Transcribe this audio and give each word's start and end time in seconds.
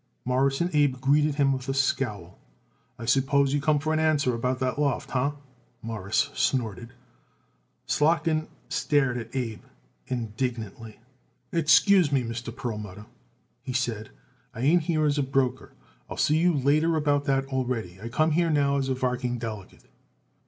Morris 0.25 0.59
and 0.61 0.73
Abe 0.73 0.99
greeted 0.99 1.35
him 1.35 1.53
with 1.53 1.69
a 1.69 1.75
scowl. 1.75 2.39
"I 2.97 3.05
suppose 3.05 3.53
you 3.53 3.61
come 3.61 3.77
for 3.77 3.93
an 3.93 3.99
answer 3.99 4.33
about 4.33 4.57
that 4.57 4.79
loft, 4.79 5.11
huh?" 5.11 5.33
Morris 5.83 6.31
snorted. 6.33 6.93
Slotkin 7.87 8.47
stared 8.67 9.19
at 9.19 9.35
Abe 9.35 9.61
indignantly. 10.07 10.97
"Excuse 11.51 12.11
me, 12.11 12.23
Mr. 12.23 12.49
Perlmutter," 12.55 13.05
he 13.61 13.73
said, 13.73 14.09
"I 14.55 14.61
ain't 14.61 14.81
here 14.89 15.05
as 15.05 15.19
broker. 15.19 15.73
I'll 16.09 16.17
see 16.17 16.37
you 16.37 16.51
later 16.51 16.95
about 16.95 17.25
that 17.25 17.45
already. 17.49 18.01
I 18.01 18.09
come 18.09 18.31
here 18.31 18.49
now 18.49 18.77
as 18.77 18.89
varking 18.89 19.37
delegate." 19.37 19.85